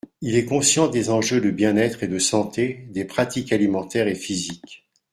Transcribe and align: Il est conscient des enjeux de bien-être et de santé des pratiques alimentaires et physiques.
Il 0.21 0.35
est 0.35 0.45
conscient 0.45 0.87
des 0.87 1.11
enjeux 1.11 1.41
de 1.41 1.51
bien-être 1.51 2.01
et 2.01 2.07
de 2.07 2.17
santé 2.17 2.87
des 2.89 3.05
pratiques 3.05 3.53
alimentaires 3.53 4.07
et 4.07 4.15
physiques. 4.15 4.87